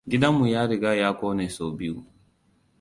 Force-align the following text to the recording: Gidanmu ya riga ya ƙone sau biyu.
Gidanmu 0.09 0.47
ya 0.47 0.65
riga 0.67 0.95
ya 0.95 1.13
ƙone 1.13 1.49
sau 1.49 1.71
biyu. 1.71 2.05